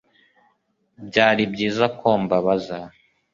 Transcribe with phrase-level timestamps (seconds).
[1.07, 2.77] Byari byiza ko mbabaza